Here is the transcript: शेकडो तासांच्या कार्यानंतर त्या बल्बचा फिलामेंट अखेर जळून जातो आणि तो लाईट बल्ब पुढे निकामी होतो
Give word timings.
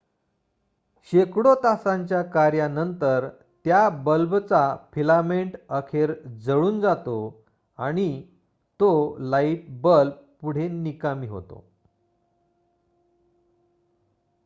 शेकडो 1.11 1.55
तासांच्या 1.55 2.21
कार्यानंतर 2.21 3.27
त्या 3.65 3.89
बल्बचा 3.89 4.75
फिलामेंट 4.93 5.57
अखेर 5.69 6.13
जळून 6.27 6.79
जातो 6.81 7.43
आणि 7.77 8.23
तो 8.79 9.17
लाईट 9.19 9.65
बल्ब 9.81 10.13
पुढे 10.41 10.67
निकामी 10.67 11.27
होतो 11.27 11.63